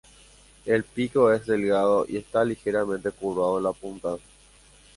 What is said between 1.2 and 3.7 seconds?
es delgado y está ligeramente curvado en